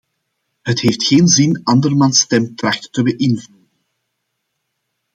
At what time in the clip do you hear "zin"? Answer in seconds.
1.27-1.63